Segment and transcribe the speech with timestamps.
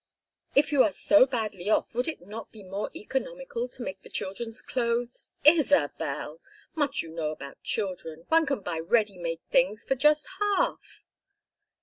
[0.55, 4.09] "If you are so badly off would it not be more economical to make the
[4.09, 6.41] children's clothes" "Isabel!
[6.73, 8.25] Much you know about children!
[8.29, 11.03] One can buy ready made things for just half."